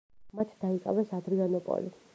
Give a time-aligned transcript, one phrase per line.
[0.39, 1.95] მათ დაიკავეს ადრიანოპოლი.